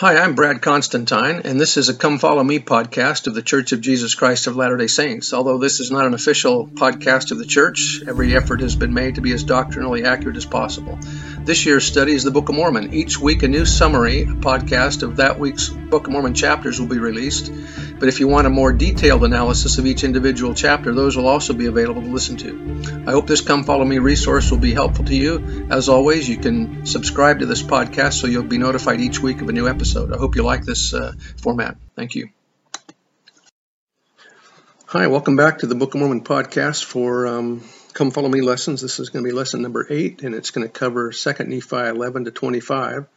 [0.00, 3.72] Hi, I'm Brad Constantine, and this is a Come Follow Me podcast of the Church
[3.72, 5.34] of Jesus Christ of Latter day Saints.
[5.34, 9.16] Although this is not an official podcast of the church, every effort has been made
[9.16, 11.00] to be as doctrinally accurate as possible.
[11.48, 12.92] This year's study is the Book of Mormon.
[12.92, 16.98] Each week, a new summary podcast of that week's Book of Mormon chapters will be
[16.98, 17.50] released.
[17.98, 21.54] But if you want a more detailed analysis of each individual chapter, those will also
[21.54, 23.02] be available to listen to.
[23.06, 25.66] I hope this Come Follow Me resource will be helpful to you.
[25.70, 29.48] As always, you can subscribe to this podcast so you'll be notified each week of
[29.48, 30.12] a new episode.
[30.12, 31.78] I hope you like this uh, format.
[31.96, 32.28] Thank you.
[34.84, 37.62] Hi, welcome back to the Book of Mormon podcast for um,
[37.98, 38.80] Come Follow Me lessons.
[38.80, 41.76] This is going to be lesson number eight, and it's going to cover 2 Nephi
[41.76, 43.08] 11 to 25.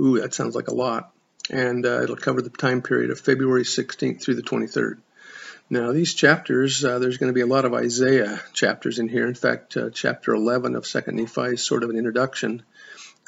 [0.00, 1.12] Ooh, that sounds like a lot
[1.50, 4.98] and uh, it'll cover the time period of February 16th through the 23rd.
[5.68, 9.26] Now, these chapters, uh, there's going to be a lot of Isaiah chapters in here.
[9.26, 12.62] In fact, uh, chapter 11 of 2nd Nephi is sort of an introduction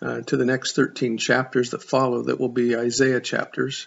[0.01, 3.87] uh, to the next 13 chapters that follow that will be Isaiah chapters.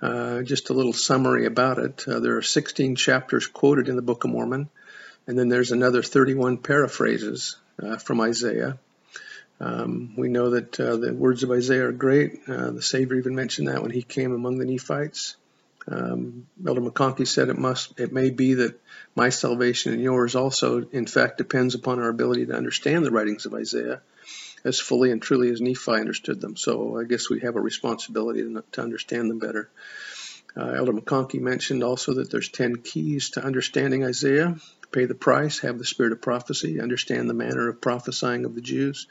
[0.00, 2.04] Uh, just a little summary about it.
[2.06, 4.68] Uh, there are 16 chapters quoted in the Book of Mormon,
[5.26, 7.56] and then there's another 31 paraphrases
[7.98, 8.78] from Isaiah.
[9.60, 12.40] Um, we know that uh, the words of Isaiah are great.
[12.48, 15.36] Uh, the Savior even mentioned that when he came among the Nephites.
[15.86, 18.80] Um, Elder McConkie said it must, it may be that
[19.14, 23.46] my salvation and yours also, in fact, depends upon our ability to understand the writings
[23.46, 24.00] of Isaiah
[24.64, 26.56] as fully and truly as Nephi understood them.
[26.56, 29.70] So I guess we have a responsibility to, to understand them better.
[30.56, 34.56] Uh, Elder McConkie mentioned also that there's 10 keys to understanding Isaiah.
[34.94, 38.60] Pay the price, have the spirit of prophecy, understand the manner of prophesying of the
[38.60, 39.08] Jews,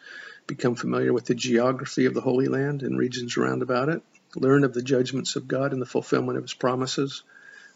[0.47, 4.01] become familiar with the geography of the Holy Land and regions around about it,
[4.33, 7.23] learn of the judgments of God and the fulfillment of his promises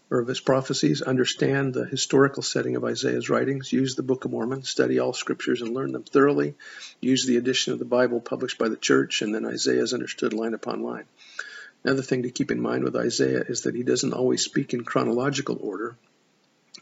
[0.09, 4.31] or of his prophecies, understand the historical setting of Isaiah's writings, use the Book of
[4.31, 6.55] Mormon, study all scriptures and learn them thoroughly,
[7.01, 10.31] use the edition of the Bible published by the church, and then Isaiah is understood
[10.31, 11.07] line upon line.
[11.83, 14.85] Another thing to keep in mind with Isaiah is that he doesn't always speak in
[14.85, 15.97] chronological order.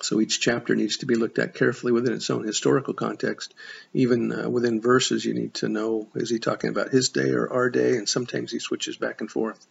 [0.02, 3.54] So each chapter needs to be looked at carefully within its own historical context.
[3.94, 7.52] Even uh, within verses, you need to know is he talking about his day or
[7.52, 7.96] our day?
[7.98, 9.66] And sometimes he switches back and forth.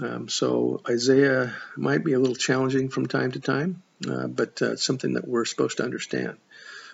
[0.00, 4.76] Um, so Isaiah might be a little challenging from time to time, uh, but uh,
[4.76, 6.38] something that we're supposed to understand.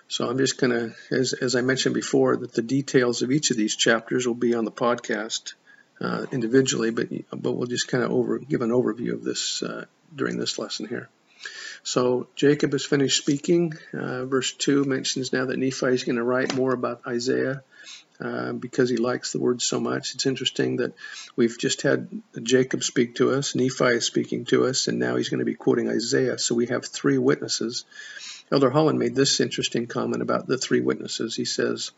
[0.09, 3.51] So I'm just going to, as, as I mentioned before, that the details of each
[3.51, 5.53] of these chapters will be on the podcast
[6.01, 9.85] uh, individually, but but we'll just kind of over give an overview of this uh,
[10.15, 11.09] during this lesson here.
[11.83, 13.73] So Jacob has finished speaking.
[13.93, 17.63] Uh, verse 2 mentions now that Nephi is going to write more about Isaiah
[18.19, 20.13] uh, because he likes the word so much.
[20.13, 20.93] It's interesting that
[21.35, 22.09] we've just had
[22.43, 25.55] Jacob speak to us, Nephi is speaking to us, and now he's going to be
[25.55, 26.37] quoting Isaiah.
[26.37, 27.85] So we have three witnesses.
[28.51, 31.35] Elder Holland made this interesting comment about the three witnesses.
[31.35, 31.91] He says,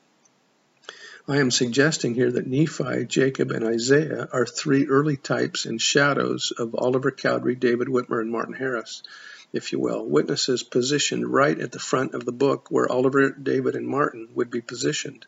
[1.27, 6.51] I am suggesting here that Nephi, Jacob, and Isaiah are three early types and shadows
[6.57, 9.03] of Oliver Cowdery, David Whitmer, and Martin Harris
[9.53, 13.75] if you will, witnesses positioned right at the front of the book where Oliver, David,
[13.75, 15.25] and Martin would be positioned.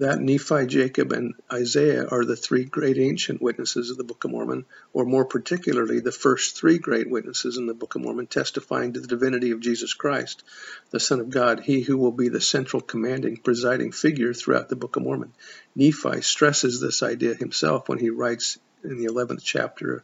[0.00, 4.30] That Nephi, Jacob, and Isaiah are the three great ancient witnesses of the Book of
[4.30, 8.94] Mormon, or more particularly, the first three great witnesses in the Book of Mormon testifying
[8.94, 10.42] to the divinity of Jesus Christ,
[10.90, 14.74] the Son of God, he who will be the central commanding, presiding figure throughout the
[14.74, 15.34] Book of Mormon.
[15.76, 20.02] Nephi stresses this idea himself when he writes in the 11th chapter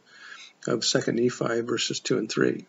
[0.67, 2.67] of 2 Nephi, verses 2 and 3.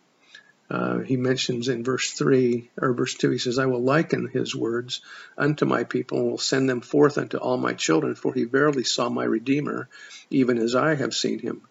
[0.69, 4.55] Uh, he mentions in verse 3 or verse 2 he says i will liken his
[4.55, 5.01] words
[5.35, 8.83] unto my people and will send them forth unto all my children for he verily
[8.83, 9.89] saw my redeemer
[10.29, 11.61] even as i have seen him.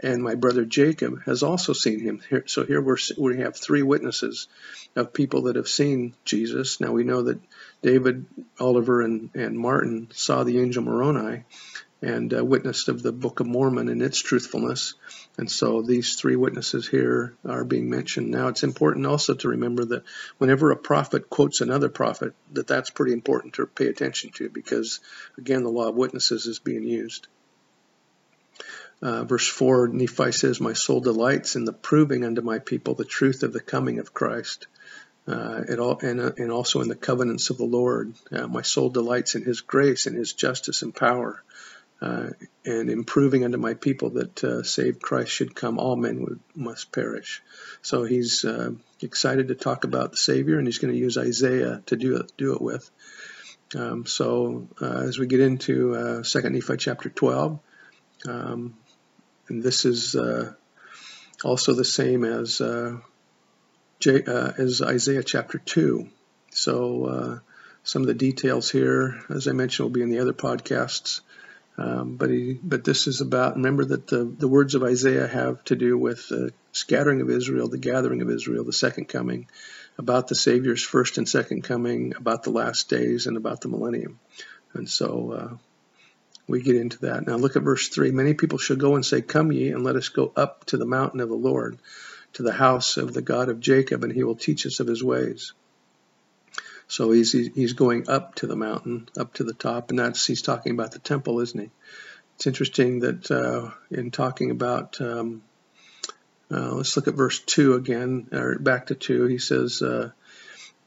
[0.00, 2.20] And my brother jacob has also seen him.
[2.46, 2.84] So here
[3.16, 4.48] we have three witnesses
[4.94, 6.80] of people that have seen jesus.
[6.80, 7.40] Now we know that
[7.82, 8.26] david
[8.60, 11.44] oliver and, and martin saw the angel moroni
[12.02, 14.94] and uh, witnessed of the Book of Mormon and its truthfulness.
[15.38, 18.30] And so these three witnesses here are being mentioned.
[18.30, 20.04] Now it's important also to remember that
[20.38, 25.00] whenever a prophet quotes another prophet, that that's pretty important to pay attention to because,
[25.38, 27.26] again, the law of witnesses is being used.
[29.02, 33.04] Uh, verse 4, Nephi says, My soul delights in the proving unto my people the
[33.04, 34.66] truth of the coming of Christ.
[35.26, 38.12] Uh, all, and, uh, and, also in the covenants of the Lord.
[38.30, 41.42] Uh, my soul delights in his grace and his justice and power
[42.04, 42.30] uh,
[42.66, 46.92] and improving unto my people that uh, save Christ should come, all men would, must
[46.92, 47.42] perish.
[47.80, 51.82] So he's uh, excited to talk about the Savior, and he's going to use Isaiah
[51.86, 52.90] to do it, do it with.
[53.74, 57.58] Um, so uh, as we get into uh, Nephi chapter 12,
[58.28, 58.76] um,
[59.48, 60.52] and this is uh,
[61.42, 62.60] also the same as
[64.00, 66.06] J, as Isaiah chapter 2.
[66.50, 67.40] So
[67.82, 71.22] some of the details here, as I mentioned, will be in the other podcasts.
[71.76, 73.56] Um, but he, but this is about.
[73.56, 77.68] Remember that the the words of Isaiah have to do with the scattering of Israel,
[77.68, 79.48] the gathering of Israel, the second coming,
[79.98, 84.20] about the Savior's first and second coming, about the last days, and about the millennium.
[84.72, 85.56] And so uh,
[86.46, 87.26] we get into that.
[87.26, 88.12] Now look at verse three.
[88.12, 90.86] Many people shall go and say, "Come ye, and let us go up to the
[90.86, 91.78] mountain of the Lord,
[92.34, 95.02] to the house of the God of Jacob, and He will teach us of His
[95.02, 95.52] ways."
[96.86, 100.42] So he's he's going up to the mountain, up to the top, and that's he's
[100.42, 101.70] talking about the temple, isn't he?
[102.36, 105.42] It's interesting that uh, in talking about, um,
[106.50, 109.26] uh, let's look at verse two again, or back to two.
[109.26, 110.10] He says, uh,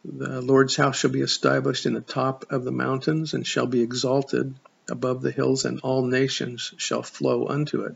[0.06, 3.82] "The Lord's house shall be established in the top of the mountains, and shall be
[3.82, 4.54] exalted
[4.90, 7.96] above the hills, and all nations shall flow unto it."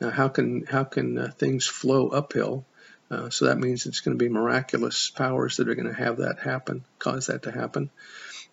[0.00, 2.64] Now, how can how can uh, things flow uphill?
[3.10, 6.18] Uh, so that means it's going to be miraculous powers that are going to have
[6.18, 7.90] that happen, cause that to happen.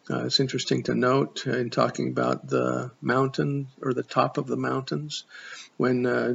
[0.10, 4.48] Uh, it's interesting to note uh, in talking about the mountain or the top of
[4.48, 5.26] the mountains,
[5.76, 6.34] when uh,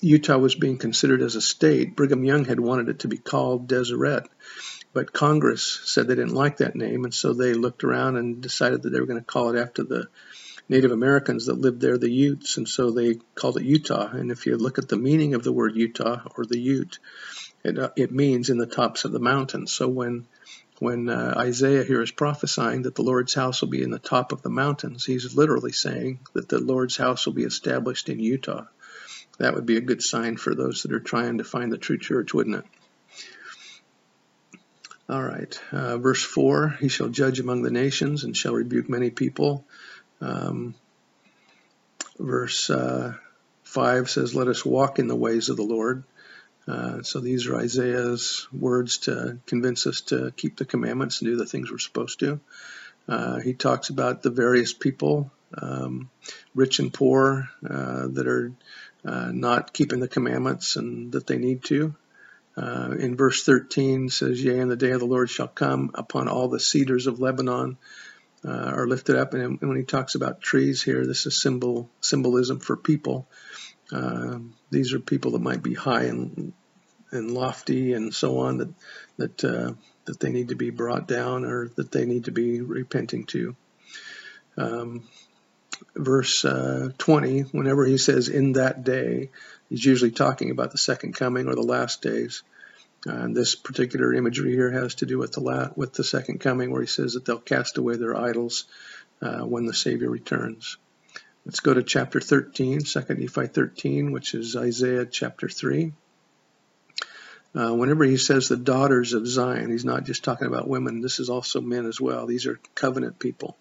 [0.00, 3.68] Utah was being considered as a state, Brigham Young had wanted it to be called
[3.68, 4.26] Deseret.
[4.92, 8.82] But Congress said they didn't like that name, and so they looked around and decided
[8.82, 10.08] that they were going to call it after the
[10.70, 14.06] Native Americans that lived there, the Utes, and so they called it Utah.
[14.06, 17.00] And if you look at the meaning of the word Utah or the Ute,
[17.64, 19.72] it, uh, it means in the tops of the mountains.
[19.72, 20.28] So when
[20.78, 24.30] when uh, Isaiah here is prophesying that the Lord's house will be in the top
[24.32, 28.64] of the mountains, he's literally saying that the Lord's house will be established in Utah.
[29.38, 31.98] That would be a good sign for those that are trying to find the true
[31.98, 32.64] church, wouldn't it?
[35.08, 39.10] All right, uh, verse 4 He shall judge among the nations and shall rebuke many
[39.10, 39.66] people.
[40.20, 40.74] Um,
[42.18, 43.14] verse uh,
[43.64, 46.04] 5 says, Let us walk in the ways of the Lord.
[46.68, 51.36] Uh, so these are Isaiah's words to convince us to keep the commandments and do
[51.36, 52.40] the things we're supposed to.
[53.08, 56.10] Uh, he talks about the various people, um,
[56.54, 58.52] rich and poor, uh, that are
[59.04, 61.94] uh, not keeping the commandments and that they need to.
[62.56, 66.28] Uh, in verse 13 says, Yea, and the day of the Lord shall come upon
[66.28, 67.78] all the cedars of Lebanon
[68.44, 69.34] uh, are lifted up.
[69.34, 73.28] And when he talks about trees here, this is symbol symbolism for people.
[73.92, 74.38] Uh,
[74.70, 76.52] these are people that might be high and
[77.12, 78.74] and lofty and so on that
[79.16, 79.72] that uh,
[80.04, 83.56] that they need to be brought down or that they need to be repenting to.
[84.56, 85.08] Um,
[85.94, 89.30] verse uh, 20, whenever he says in that day,
[89.68, 92.42] he's usually talking about the second coming or the last days.
[93.06, 96.70] And this particular imagery here has to do with the la- with the second coming,
[96.70, 98.66] where he says that they'll cast away their idols
[99.22, 100.76] uh, when the Savior returns.
[101.46, 105.92] Let's go to chapter 13, 2 Nephi 13, which is Isaiah chapter 3.
[107.54, 111.00] Uh, whenever he says the daughters of Zion, he's not just talking about women.
[111.00, 112.26] This is also men as well.
[112.26, 113.56] These are covenant people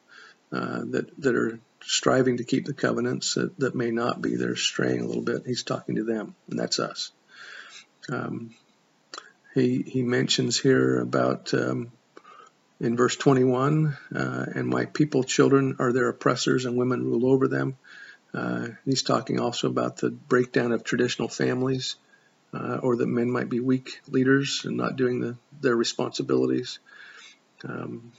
[0.51, 4.35] uh, that that are striving to keep the covenants that, that, may not be.
[4.35, 5.43] They're straying a little bit.
[5.45, 7.11] He's talking to them, and that's us.
[8.11, 8.53] Um,
[9.53, 11.91] he, he mentions here about um,
[12.79, 17.47] in verse 21 uh, and my people children are their oppressors and women rule over
[17.47, 17.77] them.
[18.33, 21.95] Uh, he's talking also about the breakdown of traditional families
[22.53, 26.79] uh, or that men might be weak leaders and not doing the, their responsibilities.
[27.63, 28.11] Um,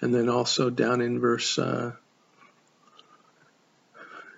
[0.00, 1.92] and then also down in verse uh,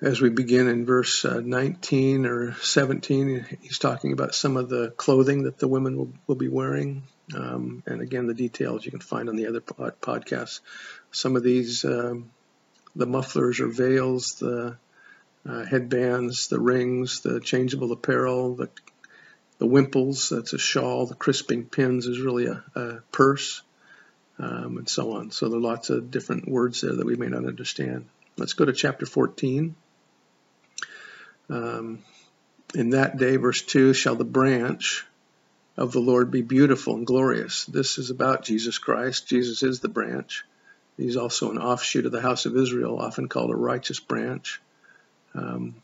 [0.01, 4.91] as we begin in verse uh, 19 or 17, he's talking about some of the
[4.91, 7.05] clothing that the women will, will be wearing.
[7.35, 10.61] Um, and again, the details you can find on the other pod- podcasts.
[11.13, 12.31] Some of these, um,
[12.95, 14.77] the mufflers or veils, the
[15.49, 18.69] uh, headbands, the rings, the changeable apparel, the
[19.59, 23.63] the wimples, that's a shawl, the crisping pins is really a, a purse,
[24.39, 25.31] um, and so on.
[25.31, 28.07] So there are lots of different words there that we may not understand.
[28.37, 29.75] Let's go to chapter 14.
[31.49, 32.01] Um,
[32.75, 35.07] in that day, verse 2, shall the branch
[35.77, 37.65] of the Lord be beautiful and glorious.
[37.67, 39.27] This is about Jesus Christ.
[39.27, 40.45] Jesus is the branch.
[40.97, 44.61] He's also an offshoot of the house of Israel, often called a righteous branch.
[45.35, 45.77] Um,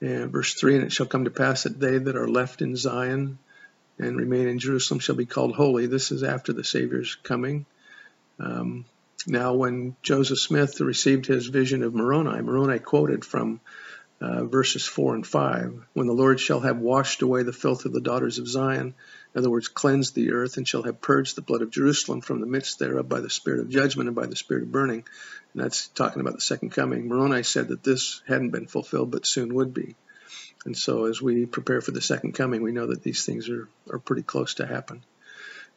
[0.00, 2.76] and verse 3 And it shall come to pass that they that are left in
[2.76, 3.38] Zion
[3.98, 5.86] and remain in Jerusalem shall be called holy.
[5.86, 7.66] This is after the Savior's coming.
[8.38, 8.84] Um,
[9.26, 13.60] now, when Joseph Smith received his vision of Moroni, Moroni quoted from
[14.20, 15.86] uh, verses 4 and 5.
[15.92, 18.94] When the Lord shall have washed away the filth of the daughters of Zion,
[19.34, 22.40] in other words, cleansed the earth, and shall have purged the blood of Jerusalem from
[22.40, 25.04] the midst thereof by the spirit of judgment and by the spirit of burning.
[25.52, 27.08] And that's talking about the second coming.
[27.08, 29.94] Moroni said that this hadn't been fulfilled, but soon would be.
[30.64, 33.68] And so as we prepare for the second coming, we know that these things are,
[33.90, 35.04] are pretty close to happen.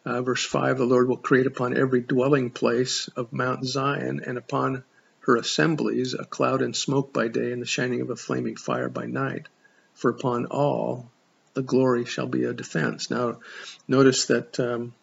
[0.04, 4.38] Uh, verse 5 The Lord will create upon every dwelling place of Mount Zion and
[4.38, 4.84] upon
[5.22, 8.90] her assemblies a cloud and smoke by day and the shining of a flaming fire
[8.90, 9.48] by night.
[9.94, 11.12] For upon all
[11.54, 13.12] the glory shall be a defense.
[13.12, 13.40] Now,
[13.88, 14.94] notice that um,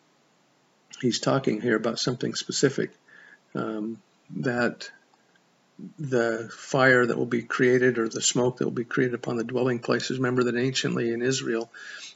[1.00, 2.90] he's talking here about something specific
[3.54, 4.00] um,
[4.36, 4.90] that
[5.98, 9.44] the fire that will be created or the smoke that will be created upon the
[9.44, 10.18] dwelling places.
[10.18, 11.70] Remember that anciently in Israel,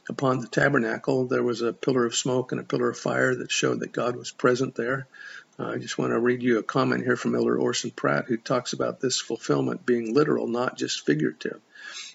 [0.09, 3.51] upon the tabernacle, there was a pillar of smoke and a pillar of fire that
[3.51, 5.07] showed that God was present there.
[5.59, 8.37] Uh, I just want to read you a comment here from Elder Orson Pratt, who
[8.37, 11.61] talks about this fulfillment being literal, not just figurative.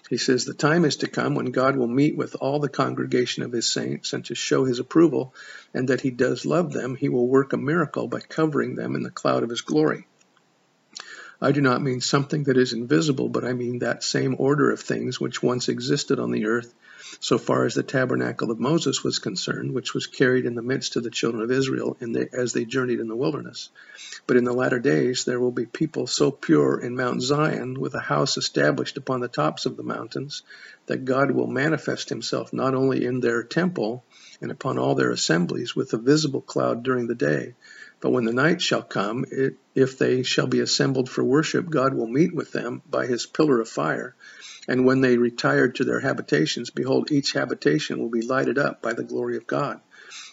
[0.09, 3.43] He says, The time is to come when God will meet with all the congregation
[3.43, 5.33] of his saints, and to show his approval,
[5.73, 9.03] and that he does love them, he will work a miracle by covering them in
[9.03, 10.05] the cloud of his glory.
[11.41, 14.81] I do not mean something that is invisible, but I mean that same order of
[14.81, 16.73] things which once existed on the earth
[17.19, 20.95] so far as the tabernacle of Moses was concerned, which was carried in the midst
[20.95, 23.69] of the children of Israel the, as they journeyed in the wilderness.
[24.27, 27.93] But in the latter days there will be people so pure in Mount Zion, with
[27.95, 30.43] a house established upon the tops of the mountains,
[30.85, 34.03] that God will manifest himself not only in their temple
[34.41, 37.55] and upon all their assemblies with a visible cloud during the day,
[38.01, 41.93] but when the night shall come, it, if they shall be assembled for worship, God
[41.93, 44.15] will meet with them by his pillar of fire.
[44.67, 48.93] And when they retire to their habitations, behold, each habitation will be lighted up by
[48.93, 49.81] the glory of God.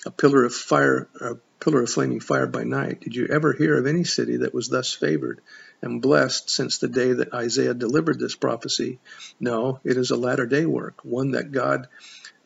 [0.04, 3.00] A pillar of fire, a pillar of flaming fire by night.
[3.00, 5.40] Did you ever hear of any city that was thus favored
[5.82, 9.00] and blessed since the day that Isaiah delivered this prophecy?
[9.40, 11.88] No, it is a latter day work, one that God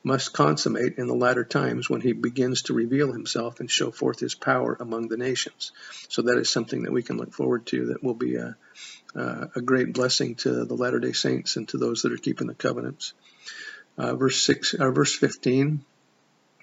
[0.02, 4.18] must consummate in the latter times when he begins to reveal himself and show forth
[4.18, 5.72] his power among the nations.
[6.08, 8.56] So that is something that we can look forward to that will be a,
[9.14, 12.54] a great blessing to the Latter day Saints and to those that are keeping the
[12.54, 13.12] covenants.
[13.98, 15.84] Uh, verse six, uh, verse 15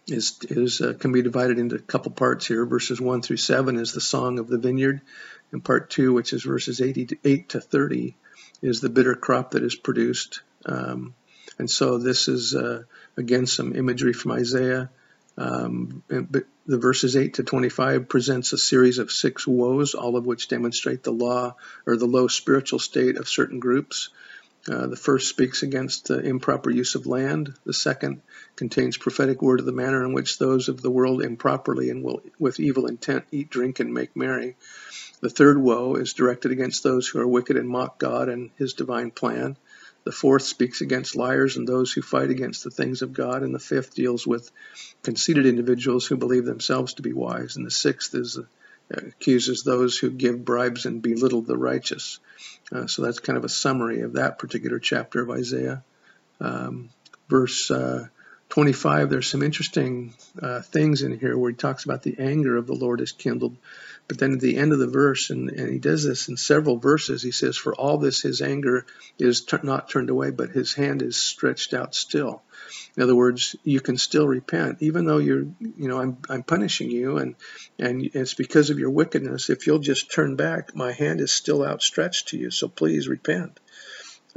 [0.08, 2.66] is is uh, can be divided into a couple parts here.
[2.66, 5.02] Verses one through seven is the song of the vineyard,
[5.52, 8.16] and part two, which is verses 88 to 30,
[8.62, 10.42] is the bitter crop that is produced.
[10.66, 11.14] Um,
[11.60, 12.84] and so this is uh,
[13.16, 14.90] again some imagery from Isaiah.
[15.38, 20.26] Um, but the verses 8 to 25 presents a series of six woes, all of
[20.26, 24.10] which demonstrate the law or the low spiritual state of certain groups.
[24.70, 27.54] Uh, the first speaks against the improper use of land.
[27.66, 28.22] The second
[28.58, 32.22] contains prophetic word of the manner in which those of the world improperly and will,
[32.38, 34.58] with evil intent eat, drink, and make merry.
[35.22, 38.74] The third woe is directed against those who are wicked and mock God and his
[38.74, 39.56] divine plan.
[40.08, 43.44] The fourth speaks against liars and those who fight against the things of God.
[43.44, 44.50] And the fifth deals with
[45.04, 47.58] conceited individuals who believe themselves to be wise.
[47.58, 48.44] And the sixth is uh,
[48.90, 52.22] accuses those who give bribes and belittle the righteous.
[52.72, 55.84] Uh, so that's kind of a summary of that particular chapter of Isaiah.
[56.40, 56.90] Um,
[57.28, 58.08] verse uh,
[58.50, 62.66] 25, there's some interesting uh, things in here where he talks about the anger of
[62.66, 63.58] the Lord is kindled.
[64.08, 66.78] But then at the end of the verse, and, and he does this in several
[66.78, 68.86] verses, he says, For all this, his anger
[69.20, 72.42] is t- not turned away, but his hand is stretched out still.
[72.96, 76.90] In other words, you can still repent, even though you're, you know, I'm, I'm punishing
[76.90, 77.36] you, and
[77.78, 79.50] and it's because of your wickedness.
[79.50, 82.50] If you'll just turn back, my hand is still outstretched to you.
[82.50, 83.60] So please repent.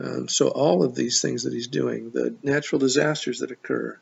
[0.02, 3.98] Um, so all of these things that he's doing, the natural disasters that occur,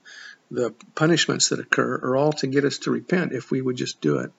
[0.51, 4.01] the punishments that occur, are all to get us to repent if we would just
[4.01, 4.31] do it.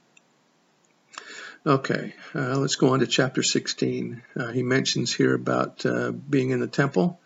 [1.65, 4.23] Okay, uh, let's go on to chapter 16.
[4.35, 7.19] Uh, he mentions here about uh, being in the temple.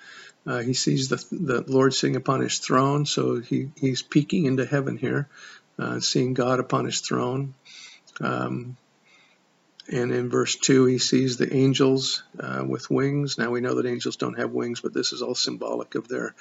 [0.45, 4.65] Uh, he sees the, the Lord sitting upon his throne, so he, he's peeking into
[4.65, 5.29] heaven here,
[5.77, 7.53] uh, seeing God upon his throne.
[8.19, 8.75] Um,
[9.91, 13.37] and in verse 2, he sees the angels uh, with wings.
[13.37, 16.35] Now we know that angels don't have wings, but this is all symbolic of their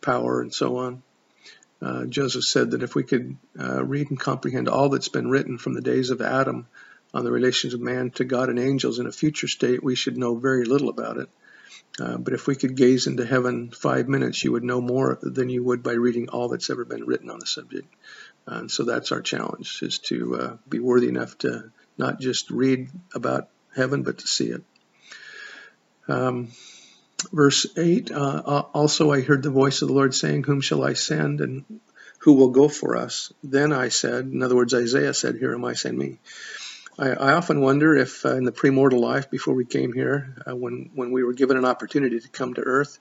[0.00, 1.02] power and so on.
[1.80, 5.58] Uh, Joseph said that if we could uh, read and comprehend all that's been written
[5.58, 6.66] from the days of Adam
[7.14, 10.18] on the relations of man to God and angels in a future state, we should
[10.18, 11.28] know very little about it.
[12.00, 15.48] Uh, but if we could gaze into heaven five minutes, you would know more than
[15.48, 17.92] you would by reading all that's ever been written on the subject.
[18.46, 22.88] And so that's our challenge, is to uh, be worthy enough to not just read
[23.14, 24.62] about heaven, but to see it.
[26.08, 26.48] Um,
[27.32, 30.94] verse 8 uh, Also I heard the voice of the Lord saying, Whom shall I
[30.94, 31.80] send, and
[32.20, 33.32] who will go for us?
[33.42, 36.18] Then I said, in other words, Isaiah said, Here am I, send me.
[36.98, 40.56] I, I often wonder if uh, in the premortal life before we came here, uh,
[40.56, 42.98] when, when we were given an opportunity to come to earth,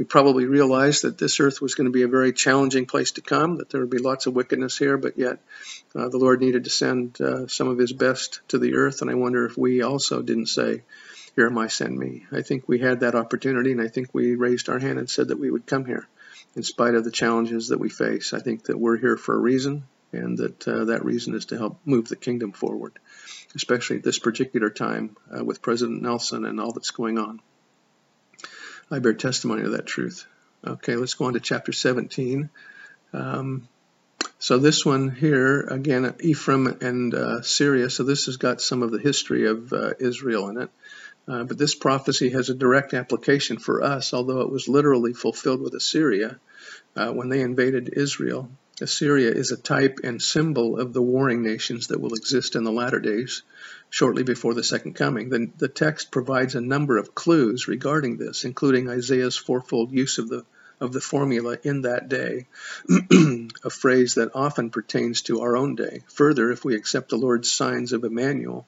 [0.00, 3.20] we probably realized that this earth was going to be a very challenging place to
[3.20, 5.40] come, that there would be lots of wickedness here, but yet
[5.94, 9.02] uh, the Lord needed to send uh, some of his best to the earth.
[9.02, 10.84] And I wonder if we also didn't say,
[11.36, 12.24] Here am I, send me.
[12.32, 15.28] I think we had that opportunity, and I think we raised our hand and said
[15.28, 16.08] that we would come here
[16.56, 18.32] in spite of the challenges that we face.
[18.32, 21.58] I think that we're here for a reason, and that uh, that reason is to
[21.58, 22.98] help move the kingdom forward,
[23.54, 27.42] especially at this particular time uh, with President Nelson and all that's going on.
[28.90, 30.26] I bear testimony to that truth.
[30.66, 32.50] Okay, let's go on to chapter 17.
[33.12, 33.68] Um,
[34.38, 37.88] so this one here, again, Ephraim and uh, Syria.
[37.88, 40.70] So this has got some of the history of uh, Israel in it.
[41.28, 45.60] Uh, but this prophecy has a direct application for us, although it was literally fulfilled
[45.60, 46.40] with Assyria
[46.96, 48.50] uh, when they invaded Israel.
[48.80, 52.72] Assyria is a type and symbol of the warring nations that will exist in the
[52.72, 53.42] latter days,
[53.90, 55.28] shortly before the second coming.
[55.28, 60.28] The, the text provides a number of clues regarding this, including Isaiah's fourfold use of
[60.28, 60.44] the
[60.80, 62.46] of the formula in that day,
[62.88, 66.02] a phrase that often pertains to our own day.
[66.14, 68.66] Further, if we accept the Lord's signs of Emmanuel,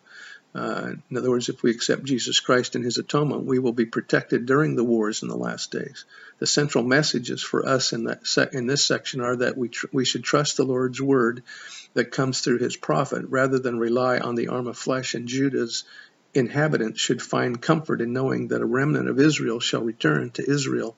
[0.54, 3.86] uh, in other words, if we accept Jesus Christ and his atonement, we will be
[3.86, 6.04] protected during the wars in the last days.
[6.40, 10.04] The central messages for us in, that in this section are that we, tr- we
[10.04, 11.42] should trust the Lord's word
[11.94, 15.84] that comes through his prophet rather than rely on the arm of flesh, and Judah's
[16.34, 20.96] inhabitants should find comfort in knowing that a remnant of Israel shall return to Israel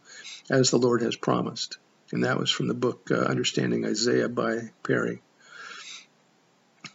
[0.51, 1.79] as the Lord has promised.
[2.13, 5.23] And that was from the book uh, Understanding Isaiah by Parry.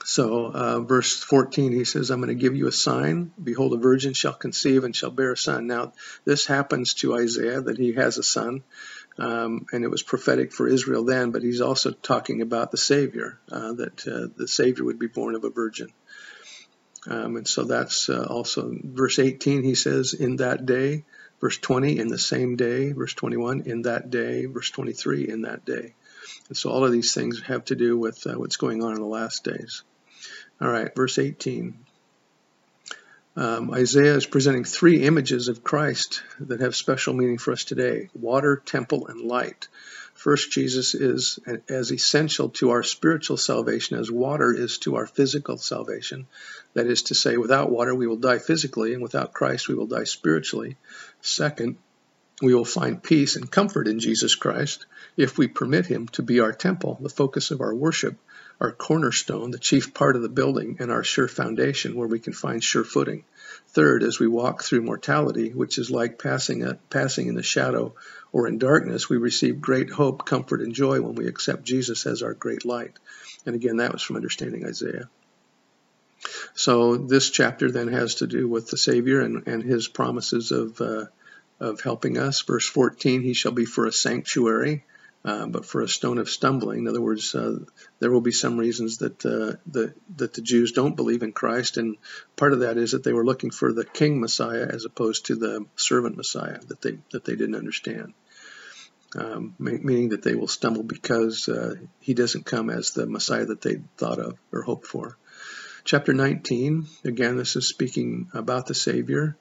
[0.05, 3.31] So, uh, verse 14, he says, I'm going to give you a sign.
[3.41, 5.67] Behold, a virgin shall conceive and shall bear a son.
[5.67, 5.93] Now,
[6.25, 8.63] this happens to Isaiah that he has a son,
[9.17, 13.39] um, and it was prophetic for Israel then, but he's also talking about the Savior,
[13.51, 15.89] uh, that uh, the Savior would be born of a virgin.
[17.07, 21.05] Um, and so that's uh, also verse 18, he says, In that day,
[21.41, 25.65] verse 20, in the same day, verse 21, in that day, verse 23, in that
[25.65, 25.95] day.
[26.53, 29.05] So all of these things have to do with uh, what's going on in the
[29.05, 29.83] last days.
[30.59, 31.77] All right, verse 18.
[33.35, 38.09] Um, Isaiah is presenting three images of Christ that have special meaning for us today
[38.13, 39.67] water, temple, and light.
[40.13, 41.39] First, Jesus is
[41.69, 46.27] as essential to our spiritual salvation as water is to our physical salvation.
[46.73, 49.87] That is to say, without water, we will die physically, and without Christ, we will
[49.87, 50.75] die spiritually.
[51.21, 51.77] Second,
[52.41, 54.85] we will find peace and comfort in Jesus Christ
[55.17, 58.17] if we permit Him to be our temple, the focus of our worship,
[58.61, 62.33] our cornerstone, the chief part of the building, and our sure foundation where we can
[62.33, 63.23] find sure footing.
[63.69, 67.93] Third, as we walk through mortality, which is like passing, a, passing in the shadow
[68.31, 72.21] or in darkness, we receive great hope, comfort, and joy when we accept Jesus as
[72.21, 72.97] our great light.
[73.45, 75.09] And again, that was from understanding Isaiah.
[76.53, 80.81] So this chapter then has to do with the Savior and, and his promises of,
[80.81, 81.05] uh,
[81.59, 82.41] of helping us.
[82.41, 84.85] Verse 14, he shall be for a sanctuary
[85.25, 86.79] uh, but for a stone of stumbling.
[86.79, 87.59] In other words, uh,
[87.99, 91.77] there will be some reasons that uh, the that the Jews don't believe in Christ,
[91.77, 91.97] and
[92.35, 95.35] part of that is that they were looking for the King Messiah as opposed to
[95.35, 98.13] the servant Messiah that they that they didn't understand.
[99.15, 103.61] Um, meaning that they will stumble because uh, he doesn't come as the Messiah that
[103.61, 105.17] they thought of or hoped for.
[105.89, 109.35] Chapter 19, again, this is speaking about the Savior.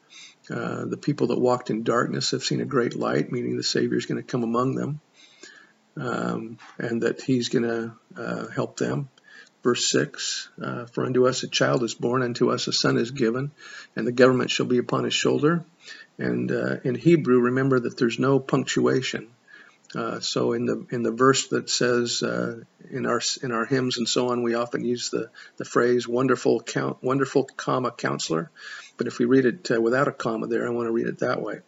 [0.51, 3.99] Uh, the people that walked in darkness have seen a great light, meaning the Savior
[3.99, 4.99] is going to come among them
[5.99, 9.11] um, and that he's going to uh, help them.
[9.63, 13.11] Verse 6 uh, For unto us a child is born, unto us a son is
[13.11, 13.51] given,
[13.95, 15.67] and the government shall be upon his shoulder.
[16.17, 19.29] And uh, in Hebrew, remember that there's no punctuation.
[19.95, 23.97] Uh, so in the in the verse that says uh, in our in our hymns
[23.97, 28.51] and so on, we often use the the phrase "wonderful count wonderful comma counselor,"
[28.99, 31.21] but if we read it uh, without a comma there, I want to read it
[31.21, 31.61] that way.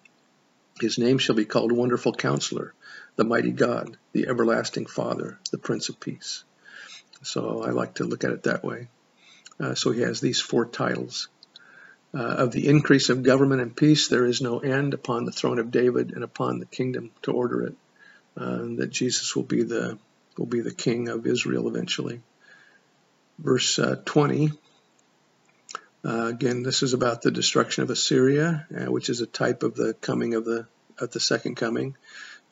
[0.80, 2.74] His name shall be called Wonderful Counselor,
[3.16, 6.44] the Mighty God, the Everlasting Father, the Prince of Peace.
[7.22, 8.88] So I like to look at it that way.
[9.58, 11.28] Uh, so he has these four titles.
[12.12, 15.60] Uh, of the increase of government and peace, there is no end upon the throne
[15.60, 17.74] of David and upon the kingdom to order it.
[18.36, 19.98] Uh, that Jesus will be the
[20.38, 22.20] will be the king of Israel eventually.
[23.38, 24.52] Verse uh, 20.
[26.02, 29.74] Uh, again, this is about the destruction of Assyria, uh, which is a type of
[29.74, 30.66] the coming of the
[30.98, 31.96] of the second coming.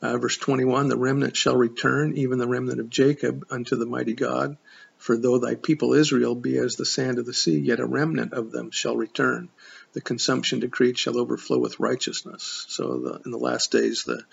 [0.01, 4.13] Uh, verse 21 The remnant shall return, even the remnant of Jacob, unto the mighty
[4.13, 4.57] God.
[4.97, 8.33] For though thy people Israel be as the sand of the sea, yet a remnant
[8.33, 9.49] of them shall return.
[9.93, 12.65] The consumption decreed shall overflow with righteousness.
[12.69, 14.23] So the, in the last days, the,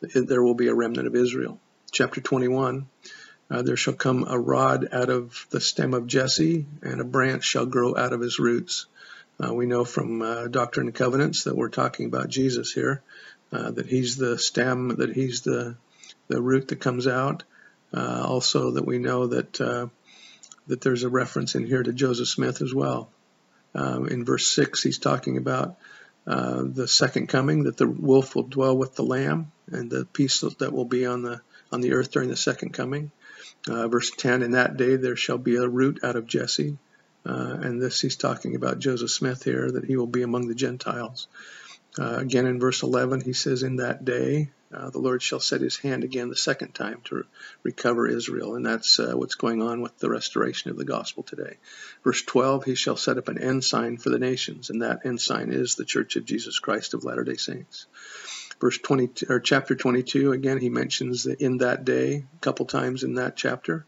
[0.00, 1.58] the, there will be a remnant of Israel.
[1.90, 2.86] Chapter 21
[3.50, 7.44] uh, there shall come a rod out of the stem of Jesse, and a branch
[7.44, 8.86] shall grow out of his roots.
[9.42, 13.02] Uh, we know from uh, Doctrine and Covenants that we're talking about Jesus here,
[13.52, 15.76] uh, that he's the stem, that he's the
[16.26, 17.44] the root that comes out.
[17.94, 19.86] Uh, also, that we know that uh,
[20.66, 23.08] that there's a reference in here to Joseph Smith as well.
[23.74, 25.76] Um, in verse six, he's talking about
[26.26, 30.72] the second coming, that the wolf will dwell with the lamb, and the peace that
[30.72, 33.10] will be on the on the earth during the second coming.
[33.68, 36.78] Uh, verse 10 In that day there shall be a root out of Jesse.
[37.26, 40.54] Uh, and this he's talking about Joseph Smith here, that he will be among the
[40.54, 41.26] Gentiles.
[41.98, 45.62] Uh, again in verse 11, he says, In that day uh, the Lord shall set
[45.62, 47.22] his hand again the second time to re-
[47.62, 48.54] recover Israel.
[48.54, 51.56] And that's uh, what's going on with the restoration of the gospel today.
[52.04, 55.74] Verse 12, he shall set up an ensign for the nations, and that ensign is
[55.74, 57.86] the Church of Jesus Christ of Latter day Saints.
[58.60, 63.04] Verse 20, or chapter 22, again, he mentions that in that day a couple times
[63.04, 63.86] in that chapter.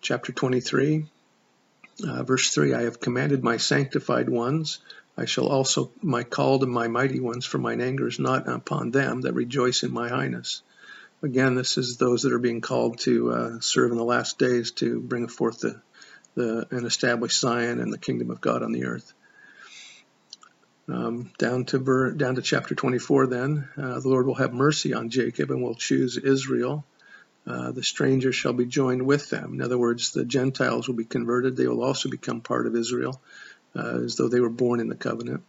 [0.00, 1.06] Chapter 23,
[2.06, 4.80] uh, verse 3 I have commanded my sanctified ones
[5.16, 8.90] I shall also my called and my mighty ones, for mine anger is not upon
[8.90, 10.62] them that rejoice in my highness.
[11.22, 14.72] Again, this is those that are being called to uh, serve in the last days
[14.72, 15.80] to bring forth the,
[16.34, 19.12] the and establish Zion and the kingdom of God on the earth.
[20.88, 23.26] Um, down to down to chapter 24.
[23.28, 26.84] Then uh, the Lord will have mercy on Jacob and will choose Israel.
[27.46, 29.54] Uh, the stranger shall be joined with them.
[29.54, 31.56] In other words, the Gentiles will be converted.
[31.56, 33.20] They will also become part of Israel
[33.74, 35.42] as though they were born in the covenant.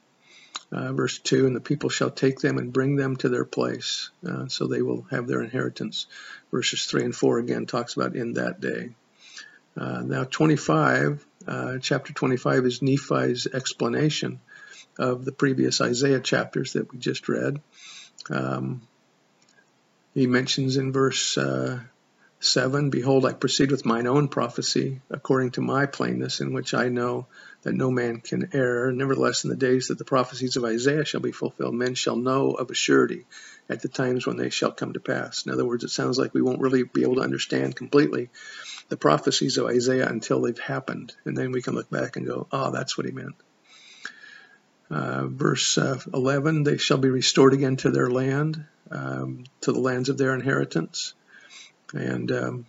[0.71, 4.09] Uh, verse 2 And the people shall take them and bring them to their place,
[4.27, 6.07] uh, so they will have their inheritance.
[6.51, 8.89] Verses 3 and 4 again talks about in that day.
[9.77, 14.39] Uh, now, 25, uh, chapter 25 is Nephi's explanation
[14.97, 17.59] of the previous Isaiah chapters that we just read.
[18.29, 18.87] Um,
[20.13, 21.79] he mentions in verse uh,
[22.43, 26.89] 7 Behold, I proceed with mine own prophecy, according to my plainness, in which I
[26.89, 27.27] know
[27.61, 28.91] that no man can err.
[28.91, 32.51] Nevertheless, in the days that the prophecies of Isaiah shall be fulfilled, men shall know
[32.51, 33.25] of a surety
[33.69, 35.45] at the times when they shall come to pass.
[35.45, 38.29] In other words, it sounds like we won't really be able to understand completely
[38.89, 41.15] the prophecies of Isaiah until they've happened.
[41.23, 43.35] And then we can look back and go, oh, that's what he meant.
[44.91, 49.79] Uh, verse uh, 11 they shall be restored again to their land, um, to the
[49.79, 51.13] lands of their inheritance.
[51.93, 52.65] And um,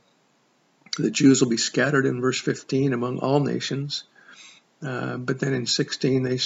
[0.98, 4.04] the Jews will be scattered in verse 15 among all nations.
[4.82, 6.38] Uh, but then in 16, they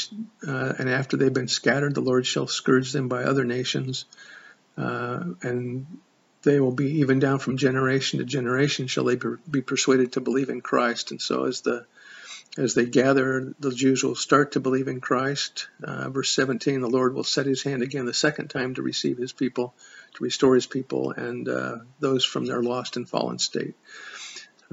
[0.47, 4.05] uh, and after they've been scattered, the Lord shall scourge them by other nations,
[4.77, 5.87] uh, and
[6.43, 9.19] they will be even down from generation to generation shall they
[9.51, 11.11] be persuaded to believe in Christ.
[11.11, 11.85] And so as the
[12.59, 15.69] as they gather, the Jews will start to believe in Christ.
[15.83, 19.17] Uh, verse 17, the Lord will set his hand again the second time to receive
[19.17, 19.75] his people,
[20.15, 23.75] to restore his people, and uh, those from their lost and fallen state.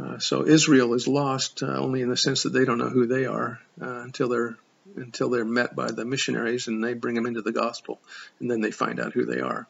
[0.02, 3.06] Uh, so Israel is lost uh, only in the sense that they don't know who
[3.06, 4.58] they are uh, until they're
[4.98, 8.00] until they're met by the missionaries and they bring them into the gospel,
[8.40, 9.68] and then they find out who they are.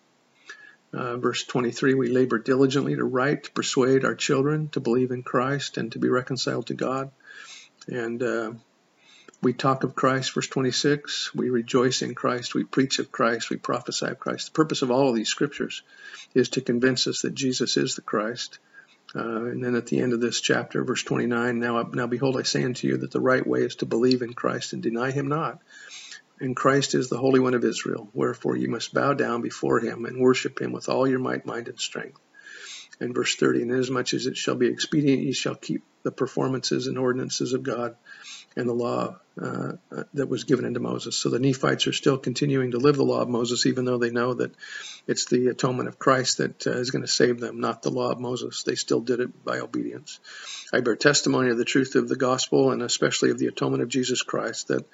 [0.93, 5.23] Uh, verse 23 We labor diligently to write, to persuade our children to believe in
[5.23, 7.11] Christ and to be reconciled to God.
[7.87, 8.51] And uh,
[9.41, 11.33] we talk of Christ, verse 26.
[11.35, 12.55] We rejoice in Christ.
[12.55, 13.49] We preach of Christ.
[13.49, 14.47] We prophesy of Christ.
[14.47, 15.83] The purpose of all of these scriptures
[16.33, 18.59] is to convince us that Jesus is the Christ
[19.15, 22.43] uh, and then at the end of this chapter, verse 29, now, now behold, I
[22.43, 25.27] say unto you that the right way is to believe in Christ and deny him
[25.27, 25.61] not.
[26.41, 28.09] And Christ is the Holy One of Israel.
[28.13, 31.69] Wherefore you must bow down before him and worship him with all your might, mind,
[31.69, 32.19] and strength.
[32.99, 36.85] And verse 30, and inasmuch as it shall be expedient, ye shall keep the performances
[36.85, 37.95] and ordinances of God
[38.55, 39.73] and the law uh,
[40.13, 41.17] that was given unto Moses.
[41.17, 44.11] So the Nephites are still continuing to live the law of Moses, even though they
[44.11, 44.55] know that
[45.07, 48.11] it's the atonement of Christ that uh, is going to save them, not the law
[48.11, 48.63] of Moses.
[48.63, 50.19] They still did it by obedience.
[50.71, 53.89] I bear testimony of the truth of the gospel and especially of the atonement of
[53.89, 54.85] Jesus Christ, that,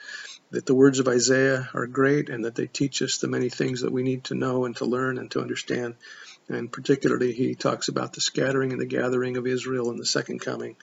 [0.51, 3.81] that the words of Isaiah are great and that they teach us the many things
[3.81, 5.95] that we need to know and to learn and to understand.
[6.47, 10.39] And particularly, he talks about the scattering and the gathering of Israel in the second
[10.39, 10.77] coming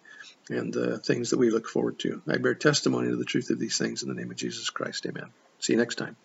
[0.51, 2.23] and the things that we look forward to.
[2.29, 5.07] I bear testimony to the truth of these things in the name of Jesus Christ.
[5.07, 5.31] Amen.
[5.61, 6.17] See you next time.